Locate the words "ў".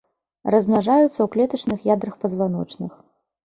1.21-1.27